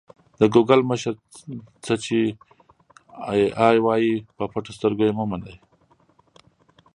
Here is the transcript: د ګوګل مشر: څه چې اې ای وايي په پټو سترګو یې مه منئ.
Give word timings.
د 0.39 0.41
ګوګل 0.53 0.81
مشر: 0.91 1.13
څه 1.83 1.93
چې 2.03 2.19
اې 3.31 3.43
ای 3.65 3.77
وايي 3.85 4.13
په 4.37 4.43
پټو 4.51 4.71
سترګو 4.77 5.03
یې 5.07 5.13
مه 5.17 5.25
منئ. 5.31 5.55